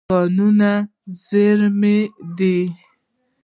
کانونه 0.09 0.71
زېرمه 1.27 1.95
دي. 2.37 2.57